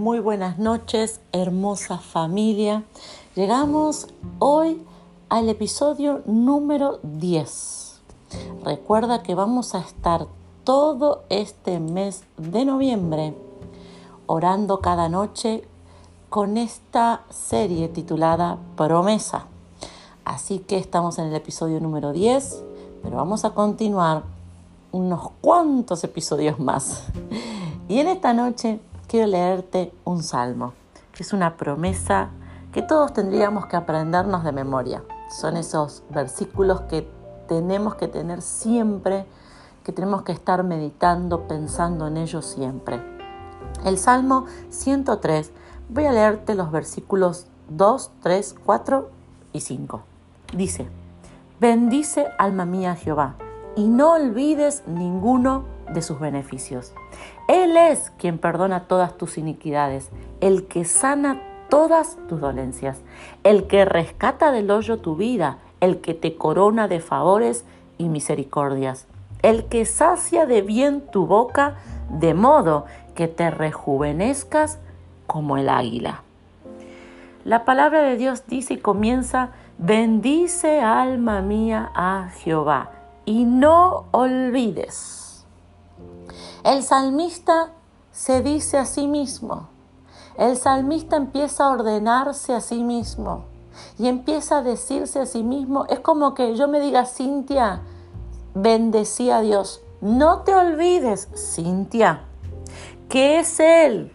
muy 0.00 0.18
buenas 0.18 0.58
noches, 0.58 1.20
hermosa 1.30 1.98
familia. 1.98 2.84
Llegamos 3.34 4.06
hoy 4.38 4.82
al 5.28 5.46
episodio 5.50 6.22
número 6.24 7.00
10. 7.02 8.00
Recuerda 8.64 9.22
que 9.22 9.34
vamos 9.34 9.74
a 9.74 9.80
estar 9.80 10.26
todo 10.64 11.24
este 11.28 11.80
mes 11.80 12.24
de 12.38 12.64
noviembre 12.64 13.34
orando 14.24 14.80
cada 14.80 15.10
noche 15.10 15.68
con 16.30 16.56
esta 16.56 17.24
serie 17.28 17.88
titulada 17.88 18.56
Promesa. 18.76 19.48
Así 20.24 20.60
que 20.60 20.78
estamos 20.78 21.18
en 21.18 21.26
el 21.26 21.34
episodio 21.34 21.78
número 21.78 22.12
10, 22.12 22.62
pero 23.02 23.18
vamos 23.18 23.44
a 23.44 23.50
continuar 23.50 24.22
unos 24.92 25.28
cuantos 25.42 26.02
episodios 26.04 26.58
más. 26.58 27.04
Y 27.86 27.98
en 27.98 28.08
esta 28.08 28.32
noche 28.32 28.80
quiero 29.10 29.26
leerte 29.26 29.92
un 30.04 30.22
salmo, 30.22 30.72
que 31.12 31.24
es 31.24 31.32
una 31.32 31.56
promesa 31.56 32.28
que 32.70 32.80
todos 32.80 33.12
tendríamos 33.12 33.66
que 33.66 33.74
aprendernos 33.74 34.44
de 34.44 34.52
memoria. 34.52 35.02
Son 35.28 35.56
esos 35.56 36.04
versículos 36.10 36.82
que 36.82 37.10
tenemos 37.48 37.96
que 37.96 38.06
tener 38.06 38.40
siempre, 38.40 39.26
que 39.82 39.90
tenemos 39.90 40.22
que 40.22 40.30
estar 40.30 40.62
meditando, 40.62 41.48
pensando 41.48 42.06
en 42.06 42.18
ellos 42.18 42.46
siempre. 42.46 43.02
El 43.84 43.98
Salmo 43.98 44.46
103, 44.68 45.50
voy 45.88 46.04
a 46.04 46.12
leerte 46.12 46.54
los 46.54 46.70
versículos 46.70 47.46
2, 47.68 48.12
3, 48.22 48.54
4 48.64 49.10
y 49.52 49.60
5. 49.60 50.02
Dice, 50.54 50.88
bendice 51.58 52.28
alma 52.38 52.64
mía 52.64 52.94
Jehová 52.94 53.34
y 53.76 53.88
no 53.88 54.12
olvides 54.12 54.82
ninguno 54.86 55.64
de 55.92 56.02
sus 56.02 56.20
beneficios. 56.20 56.92
Él 57.48 57.76
es 57.76 58.12
quien 58.18 58.38
perdona 58.38 58.84
todas 58.84 59.16
tus 59.16 59.38
iniquidades, 59.38 60.08
el 60.40 60.66
que 60.66 60.84
sana 60.84 61.40
todas 61.68 62.16
tus 62.28 62.40
dolencias, 62.40 63.00
el 63.44 63.66
que 63.66 63.84
rescata 63.84 64.52
del 64.52 64.70
hoyo 64.70 64.98
tu 64.98 65.16
vida, 65.16 65.58
el 65.80 66.00
que 66.00 66.14
te 66.14 66.36
corona 66.36 66.88
de 66.88 67.00
favores 67.00 67.64
y 67.98 68.08
misericordias, 68.08 69.06
el 69.42 69.64
que 69.66 69.84
sacia 69.84 70.46
de 70.46 70.62
bien 70.62 71.00
tu 71.00 71.26
boca, 71.26 71.76
de 72.10 72.34
modo 72.34 72.86
que 73.14 73.28
te 73.28 73.50
rejuvenezcas 73.50 74.78
como 75.26 75.56
el 75.56 75.68
águila. 75.68 76.22
La 77.44 77.64
palabra 77.64 78.02
de 78.02 78.16
Dios 78.16 78.44
dice 78.46 78.74
y 78.74 78.78
comienza, 78.78 79.50
bendice 79.78 80.80
alma 80.80 81.40
mía 81.40 81.90
a 81.94 82.28
Jehová 82.42 82.90
y 83.24 83.44
no 83.44 84.06
olvides. 84.10 85.44
El 86.64 86.82
salmista 86.82 87.72
se 88.12 88.42
dice 88.42 88.78
a 88.78 88.84
sí 88.84 89.06
mismo, 89.06 89.68
el 90.36 90.56
salmista 90.56 91.16
empieza 91.16 91.64
a 91.64 91.70
ordenarse 91.70 92.54
a 92.54 92.60
sí 92.60 92.82
mismo 92.82 93.44
y 93.98 94.08
empieza 94.08 94.58
a 94.58 94.62
decirse 94.62 95.20
a 95.20 95.26
sí 95.26 95.42
mismo, 95.42 95.86
es 95.88 96.00
como 96.00 96.34
que 96.34 96.56
yo 96.56 96.68
me 96.68 96.80
diga, 96.80 97.06
Cintia, 97.06 97.82
bendecí 98.54 99.30
a 99.30 99.40
Dios. 99.40 99.80
No 100.00 100.40
te 100.40 100.54
olvides, 100.54 101.28
Cintia, 101.34 102.22
que 103.08 103.40
es 103.40 103.60
Él 103.60 104.12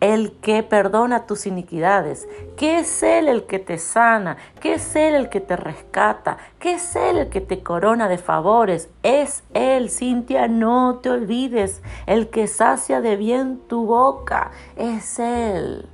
el 0.00 0.32
que 0.32 0.62
perdona 0.62 1.26
tus 1.26 1.46
iniquidades, 1.46 2.28
que 2.56 2.78
es 2.80 3.02
Él 3.02 3.28
el 3.28 3.46
que 3.46 3.58
te 3.58 3.78
sana, 3.78 4.36
que 4.60 4.74
es 4.74 4.96
Él 4.96 5.14
el 5.14 5.28
que 5.28 5.40
te 5.40 5.56
rescata, 5.56 6.38
que 6.58 6.74
es 6.74 6.96
Él 6.96 7.18
el 7.18 7.28
que 7.28 7.40
te 7.40 7.62
corona 7.62 8.08
de 8.08 8.18
favores, 8.18 8.90
es 9.02 9.42
Él, 9.54 9.90
Cintia, 9.90 10.48
no 10.48 10.96
te 11.02 11.10
olvides, 11.10 11.82
el 12.06 12.28
que 12.28 12.46
sacia 12.46 13.00
de 13.00 13.16
bien 13.16 13.60
tu 13.68 13.86
boca, 13.86 14.50
es 14.76 15.18
Él. 15.18 15.88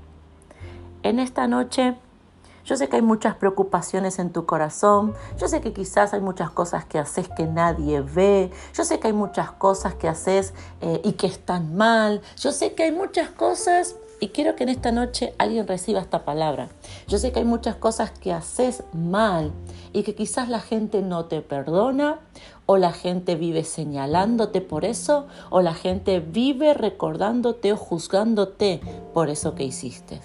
En 1.03 1.19
esta 1.19 1.47
noche 1.47 1.97
yo 2.65 2.77
sé 2.77 2.89
que 2.89 2.97
hay 2.97 3.03
muchas 3.03 3.35
preocupaciones 3.37 4.19
en 4.19 4.31
tu 4.31 4.47
corazón, 4.47 5.15
yo 5.39 5.49
sé 5.49 5.61
que 5.61 5.73
quizás 5.73 6.15
hay 6.15 6.21
muchas 6.21 6.51
cosas 6.51 6.85
que 6.85 6.99
haces 6.99 7.29
que 7.29 7.47
nadie 7.47 8.01
ve, 8.01 8.51
yo 8.75 8.85
sé 8.85 9.01
que 9.01 9.09
hay 9.09 9.13
muchas 9.13 9.51
cosas 9.53 9.95
que 9.95 10.09
haces 10.09 10.55
eh, 10.81 11.01
y 11.05 11.13
que 11.13 11.27
están 11.27 11.77
mal, 11.77 12.23
yo 12.39 12.53
sé 12.53 12.75
que 12.75 12.85
hay 12.85 12.93
muchas 12.93 13.31
cosas 13.31 13.97
y 14.23 14.29
quiero 14.29 14.55
que 14.55 14.63
en 14.63 14.69
esta 14.69 14.93
noche 14.93 15.35
alguien 15.37 15.67
reciba 15.67 15.99
esta 15.99 16.25
palabra. 16.25 16.69
Yo 17.09 17.19
sé 17.19 17.33
que 17.33 17.41
hay 17.41 17.45
muchas 17.45 17.75
cosas 17.75 18.13
que 18.13 18.33
haces 18.33 18.85
mal 18.93 19.51
y 19.93 20.05
que 20.05 20.15
quizás 20.15 20.49
la 20.49 20.61
gente 20.61 21.03
no 21.03 21.25
te 21.25 21.41
perdona 21.41 22.21
o 22.67 22.77
la 22.77 22.93
gente 22.93 23.35
vive 23.35 23.65
señalándote 23.65 24.61
por 24.61 24.85
eso 24.85 25.27
o 25.51 25.61
la 25.61 25.75
gente 25.75 26.21
vive 26.21 26.73
recordándote 26.73 27.73
o 27.73 27.77
juzgándote 27.77 28.81
por 29.13 29.29
eso 29.29 29.57
que 29.57 29.65
hiciste. 29.65 30.21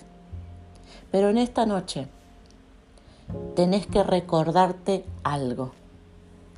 Pero 1.09 1.29
en 1.29 1.39
esta 1.39 1.65
noche 1.65 2.07
tenés 3.55 3.87
que 3.87 4.03
recordarte 4.03 5.05
algo. 5.23 5.71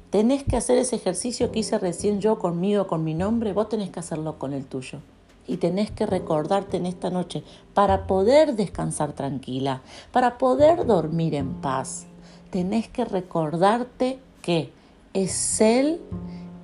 Tenés 0.10 0.44
que 0.44 0.58
hacer 0.58 0.78
ese 0.78 0.96
ejercicio 0.96 1.52
que 1.52 1.60
hice 1.60 1.78
recién 1.78 2.20
yo 2.20 2.40
conmigo, 2.40 2.88
con 2.88 3.04
mi 3.04 3.14
nombre, 3.14 3.54
vos 3.54 3.70
tenés 3.70 3.90
que 3.90 4.00
hacerlo 4.00 4.40
con 4.40 4.54
el 4.54 4.66
tuyo. 4.66 5.00
Y 5.48 5.58
tenés 5.58 5.92
que 5.92 6.06
recordarte 6.06 6.78
en 6.78 6.86
esta 6.86 7.10
noche 7.10 7.44
para 7.74 8.08
poder 8.08 8.56
descansar 8.56 9.14
tranquila, 9.14 9.82
para 10.12 10.38
poder 10.38 10.86
dormir 10.86 11.36
en 11.36 11.54
paz. 11.56 12.06
Tenés 12.50 12.88
que 12.88 13.06
recordarte 13.06 14.20
que 14.42 14.72
es 15.14 15.62
Él 15.62 16.02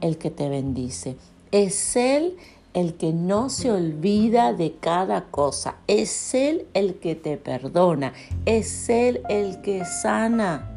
el 0.01 0.17
que 0.17 0.31
te 0.31 0.49
bendice, 0.49 1.17
es 1.51 1.95
Él 1.95 2.38
el 2.75 2.96
que 2.96 3.13
no 3.13 3.50
se 3.50 3.72
olvida 3.72 4.53
de 4.53 4.75
cada 4.75 5.31
cosa. 5.31 5.78
Es 5.88 6.36
Él 6.36 6.68
el 6.74 6.96
que 6.96 7.16
te 7.16 7.38
perdona. 7.38 8.13
Es 8.46 8.90
Él 8.90 9.24
el 9.30 9.62
que 9.62 9.86
sana. 9.86 10.72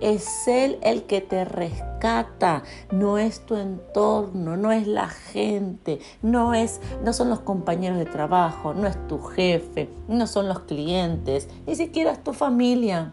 Es 0.00 0.46
Él 0.46 0.78
el 0.82 1.04
que 1.04 1.20
te 1.20 1.44
rescata, 1.44 2.62
no 2.92 3.18
es 3.18 3.40
tu 3.40 3.56
entorno, 3.56 4.56
no 4.56 4.70
es 4.70 4.86
la 4.86 5.08
gente, 5.08 5.98
no, 6.22 6.54
es, 6.54 6.80
no 7.02 7.12
son 7.12 7.30
los 7.30 7.40
compañeros 7.40 7.98
de 7.98 8.04
trabajo, 8.04 8.74
no 8.74 8.86
es 8.86 9.08
tu 9.08 9.18
jefe, 9.18 9.88
no 10.06 10.28
son 10.28 10.46
los 10.46 10.60
clientes, 10.60 11.48
ni 11.66 11.74
siquiera 11.74 12.12
es 12.12 12.22
tu 12.22 12.32
familia. 12.32 13.12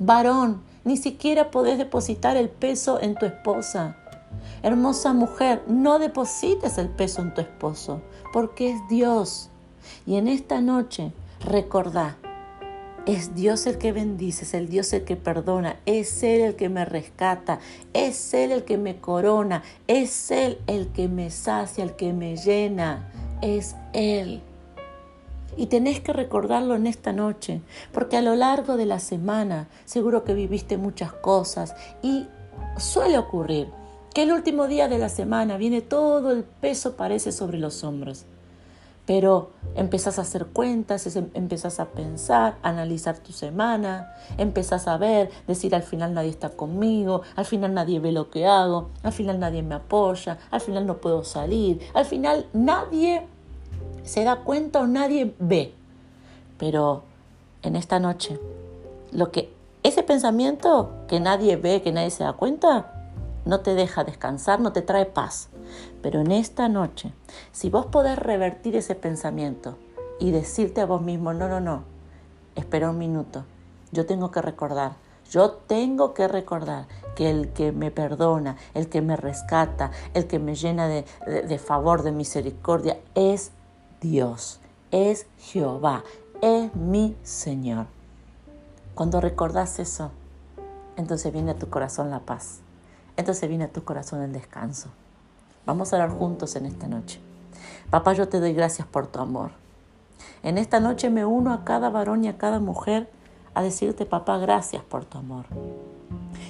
Varón, 0.00 0.62
ni 0.84 0.96
siquiera 0.96 1.52
podés 1.52 1.78
depositar 1.78 2.36
el 2.36 2.48
peso 2.48 3.00
en 3.00 3.14
tu 3.14 3.26
esposa. 3.26 3.96
Hermosa 4.62 5.12
mujer, 5.12 5.62
no 5.66 5.98
deposites 5.98 6.78
el 6.78 6.88
peso 6.88 7.22
en 7.22 7.34
tu 7.34 7.40
esposo, 7.40 8.02
porque 8.32 8.70
es 8.70 8.80
Dios. 8.88 9.50
Y 10.06 10.16
en 10.16 10.28
esta 10.28 10.60
noche, 10.60 11.12
recordá, 11.44 12.16
es 13.06 13.34
Dios 13.34 13.66
el 13.66 13.78
que 13.78 13.92
bendice, 13.92 14.44
es 14.44 14.54
el 14.54 14.68
Dios 14.68 14.92
el 14.92 15.04
que 15.04 15.16
perdona, 15.16 15.76
es 15.86 16.22
Él 16.22 16.42
el 16.42 16.56
que 16.56 16.68
me 16.68 16.84
rescata, 16.84 17.58
es 17.94 18.34
Él 18.34 18.52
el 18.52 18.64
que 18.64 18.76
me 18.76 18.98
corona, 18.98 19.62
es 19.86 20.30
Él 20.30 20.58
el 20.66 20.88
que 20.88 21.08
me 21.08 21.30
sacia, 21.30 21.82
el 21.82 21.96
que 21.96 22.12
me 22.12 22.36
llena, 22.36 23.10
es 23.40 23.74
Él. 23.94 24.42
Y 25.56 25.66
tenés 25.66 26.00
que 26.00 26.12
recordarlo 26.12 26.76
en 26.76 26.86
esta 26.86 27.12
noche, 27.12 27.60
porque 27.92 28.16
a 28.16 28.22
lo 28.22 28.36
largo 28.36 28.76
de 28.76 28.86
la 28.86 29.00
semana 29.00 29.68
seguro 29.84 30.22
que 30.24 30.34
viviste 30.34 30.76
muchas 30.76 31.12
cosas 31.12 31.74
y 32.02 32.26
suele 32.78 33.18
ocurrir 33.18 33.79
que 34.14 34.22
el 34.22 34.32
último 34.32 34.66
día 34.66 34.88
de 34.88 34.98
la 34.98 35.08
semana 35.08 35.56
viene 35.56 35.80
todo 35.82 36.32
el 36.32 36.44
peso 36.44 36.96
parece 36.96 37.32
sobre 37.32 37.58
los 37.58 37.84
hombros. 37.84 38.24
Pero 39.06 39.50
empezás 39.74 40.18
a 40.18 40.22
hacer 40.22 40.46
cuentas, 40.46 41.16
empezás 41.34 41.80
a 41.80 41.86
pensar, 41.86 42.58
a 42.62 42.68
analizar 42.68 43.18
tu 43.18 43.32
semana, 43.32 44.14
empezás 44.38 44.86
a 44.86 44.98
ver, 44.98 45.30
decir 45.48 45.74
al 45.74 45.82
final 45.82 46.14
nadie 46.14 46.30
está 46.30 46.50
conmigo, 46.50 47.22
al 47.34 47.44
final 47.44 47.74
nadie 47.74 47.98
ve 47.98 48.12
lo 48.12 48.30
que 48.30 48.46
hago, 48.46 48.90
al 49.02 49.12
final 49.12 49.40
nadie 49.40 49.62
me 49.62 49.74
apoya, 49.74 50.38
al 50.50 50.60
final 50.60 50.86
no 50.86 50.98
puedo 50.98 51.24
salir, 51.24 51.80
al 51.94 52.04
final 52.04 52.46
nadie 52.52 53.26
se 54.04 54.22
da 54.22 54.36
cuenta 54.36 54.80
o 54.80 54.86
nadie 54.86 55.34
ve. 55.38 55.72
Pero 56.58 57.02
en 57.62 57.74
esta 57.74 57.98
noche, 57.98 58.38
lo 59.12 59.32
que 59.32 59.52
ese 59.82 60.02
pensamiento 60.02 60.90
que 61.08 61.20
nadie 61.20 61.56
ve, 61.56 61.82
que 61.82 61.90
nadie 61.90 62.10
se 62.10 62.22
da 62.22 62.34
cuenta, 62.34 62.99
no 63.44 63.60
te 63.60 63.74
deja 63.74 64.04
descansar, 64.04 64.60
no 64.60 64.72
te 64.72 64.82
trae 64.82 65.06
paz. 65.06 65.48
Pero 66.02 66.20
en 66.20 66.32
esta 66.32 66.68
noche, 66.68 67.12
si 67.52 67.70
vos 67.70 67.86
podés 67.86 68.18
revertir 68.18 68.76
ese 68.76 68.94
pensamiento 68.94 69.76
y 70.18 70.30
decirte 70.30 70.80
a 70.80 70.86
vos 70.86 71.02
mismo, 71.02 71.32
no, 71.32 71.48
no, 71.48 71.60
no, 71.60 71.84
espera 72.54 72.90
un 72.90 72.98
minuto, 72.98 73.44
yo 73.92 74.06
tengo 74.06 74.30
que 74.30 74.42
recordar, 74.42 74.92
yo 75.30 75.50
tengo 75.50 76.14
que 76.14 76.28
recordar 76.28 76.86
que 77.14 77.30
el 77.30 77.50
que 77.50 77.72
me 77.72 77.90
perdona, 77.90 78.56
el 78.74 78.88
que 78.88 79.02
me 79.02 79.16
rescata, 79.16 79.90
el 80.14 80.26
que 80.26 80.38
me 80.38 80.54
llena 80.54 80.88
de, 80.88 81.58
favor, 81.58 82.02
de 82.02 82.12
misericordia, 82.12 82.98
es 83.14 83.52
Dios, 84.00 84.60
es 84.90 85.26
Jehová, 85.38 86.04
es 86.42 86.74
mi 86.74 87.16
Señor. 87.22 87.86
Cuando 88.94 89.20
recordás 89.20 89.78
eso, 89.78 90.10
entonces 90.96 91.32
viene 91.32 91.52
a 91.52 91.58
tu 91.58 91.70
corazón 91.70 92.10
la 92.10 92.20
paz 92.20 92.60
entonces 93.20 93.48
viene 93.48 93.64
a 93.64 93.72
tu 93.72 93.84
corazón 93.84 94.22
el 94.22 94.32
descanso. 94.32 94.88
Vamos 95.66 95.92
a 95.92 95.96
orar 95.96 96.10
juntos 96.10 96.56
en 96.56 96.66
esta 96.66 96.88
noche. 96.88 97.20
Papá, 97.90 98.12
yo 98.12 98.28
te 98.28 98.40
doy 98.40 98.52
gracias 98.52 98.86
por 98.86 99.06
tu 99.06 99.20
amor. 99.20 99.50
En 100.42 100.58
esta 100.58 100.80
noche 100.80 101.10
me 101.10 101.24
uno 101.24 101.52
a 101.52 101.64
cada 101.64 101.90
varón 101.90 102.24
y 102.24 102.28
a 102.28 102.38
cada 102.38 102.60
mujer 102.60 103.10
a 103.54 103.62
decirte, 103.62 104.06
papá, 104.06 104.38
gracias 104.38 104.82
por 104.82 105.04
tu 105.04 105.18
amor. 105.18 105.46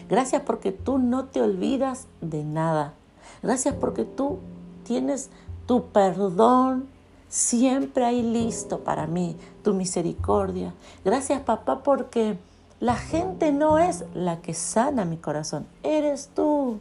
Gracias 0.08 0.42
porque 0.42 0.72
tú 0.72 0.98
no 0.98 1.26
te 1.26 1.40
olvidas 1.40 2.06
de 2.20 2.44
nada. 2.44 2.94
Gracias 3.42 3.74
porque 3.74 4.04
tú 4.04 4.38
tienes 4.84 5.30
tu 5.66 5.86
perdón 5.86 6.88
siempre 7.28 8.04
ahí 8.04 8.22
listo 8.22 8.80
para 8.80 9.06
mí, 9.06 9.36
tu 9.62 9.72
misericordia. 9.72 10.74
Gracias 11.04 11.40
papá 11.42 11.82
porque 11.82 12.38
la 12.80 12.96
gente 12.96 13.52
no 13.52 13.78
es 13.78 14.04
la 14.14 14.40
que 14.40 14.54
sana 14.54 15.04
mi 15.04 15.18
corazón, 15.18 15.66
eres 15.82 16.30
tú. 16.34 16.80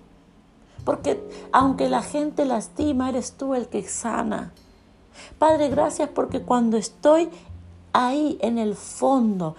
Porque 0.86 1.22
aunque 1.51 1.90
la 1.90 2.01
gente 2.01 2.46
lastima, 2.46 3.10
eres 3.10 3.34
tú 3.34 3.54
el 3.54 3.68
que 3.68 3.84
sana. 3.84 4.54
Padre, 5.38 5.68
gracias 5.68 6.10
porque 6.10 6.42
cuando 6.42 6.78
estoy 6.78 7.30
ahí 7.92 8.38
en 8.42 8.57
el 8.57 8.75
fondo, 8.75 9.56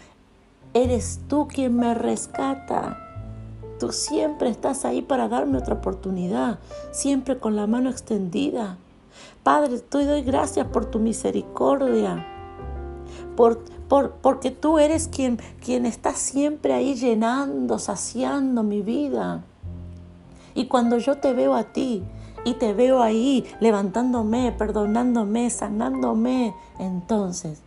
eres 0.72 1.20
tú 1.28 1.46
quien 1.46 1.76
me 1.76 1.94
rescata. 1.94 2.98
Tú 3.78 3.92
siempre 3.92 4.48
estás 4.48 4.84
ahí 4.84 5.02
para 5.02 5.28
darme 5.28 5.58
otra 5.58 5.75
oportunidad, 5.75 6.58
siempre 6.90 7.38
con 7.38 7.54
la 7.54 7.66
mano 7.66 7.90
extendida. 7.90 8.78
Padre, 9.42 9.78
te 9.78 10.04
doy 10.04 10.22
gracias 10.22 10.66
por 10.66 10.87
tu 10.87 10.98
misericordia, 10.98 12.26
por, 13.37 13.62
por, 13.90 14.12
porque 14.12 14.50
tú 14.50 14.78
eres 14.78 15.06
quien, 15.08 15.38
quien 15.62 15.84
está 15.84 16.14
siempre 16.14 16.72
ahí 16.72 16.94
llenando, 16.94 17.78
saciando 17.78 18.62
mi 18.62 18.81
vida. 18.81 19.42
Y 20.54 20.69
cuando 20.69 20.96
yo 20.96 21.19
te 21.19 21.34
veo 21.34 21.54
a 21.54 21.64
ti 21.64 22.02
y 22.46 22.54
te 22.54 22.72
veo 22.72 23.02
ahí 23.02 23.44
levantándome, 23.60 24.52
perdonándome, 24.52 25.50
sanándome, 25.50 26.54
entonces 26.78 27.60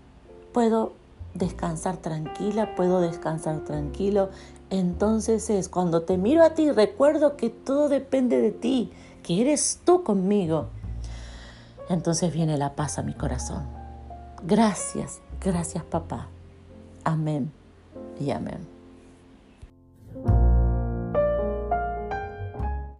puedo 0.51 0.93
descansar 1.35 1.97
tranquila, 1.97 2.73
puedo 2.75 3.01
descansar 3.01 3.59
tranquilo. 3.65 4.29
Entonces 4.71 5.51
es 5.51 5.69
cuando 5.69 6.01
te 6.01 6.17
miro 6.17 6.43
a 6.43 6.55
ti, 6.55 6.71
recuerdo 6.71 7.37
que 7.37 7.51
todo 7.51 7.87
depende 7.87 8.41
de 8.41 8.49
ti, 8.49 8.91
que 9.21 9.41
eres 9.41 9.81
tú 9.85 10.03
conmigo 10.03 10.69
entonces 11.89 12.33
viene 12.33 12.57
la 12.57 12.75
paz 12.75 12.97
a 12.97 13.03
mi 13.03 13.13
corazón. 13.13 13.63
Gracias, 14.43 15.21
gracias 15.43 15.83
papá. 15.83 16.27
Amén 17.03 17.51
y 18.19 18.31
amén. 18.31 18.72